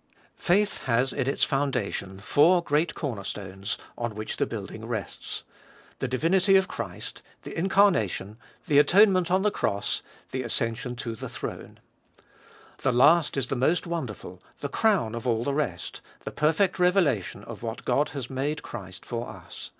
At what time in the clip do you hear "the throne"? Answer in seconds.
11.14-11.80